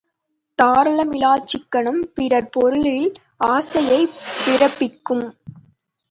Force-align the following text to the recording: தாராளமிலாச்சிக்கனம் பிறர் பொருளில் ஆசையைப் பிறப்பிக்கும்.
தாராளமிலாச்சிக்கனம் 0.59 1.99
பிறர் 2.15 2.49
பொருளில் 2.49 3.05
ஆசையைப் 3.47 4.15
பிறப்பிக்கும். 4.43 5.25